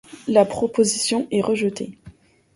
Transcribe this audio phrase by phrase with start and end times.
[0.27, 1.95] La proposition est rejetée.